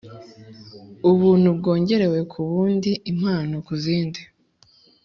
[1.09, 4.21] Ubuntu bwongerewe ku bundi, impano ku zindi